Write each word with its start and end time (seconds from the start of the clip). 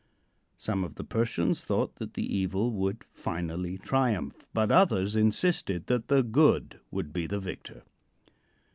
Some 0.57 0.83
of 0.83 0.95
the 0.95 1.03
Persians 1.03 1.63
thought 1.63 1.97
that 1.97 2.15
the 2.15 2.23
evil 2.25 2.71
would 2.71 3.03
finally 3.03 3.77
triumph, 3.77 4.47
but 4.51 4.71
others 4.71 5.15
insisted 5.15 5.85
that 5.85 6.07
the 6.07 6.23
good 6.23 6.79
would 6.89 7.13
be 7.13 7.27
the 7.27 7.39
victor. 7.39 7.83